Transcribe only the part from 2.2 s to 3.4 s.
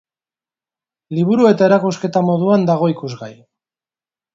moduan dago ikusgai.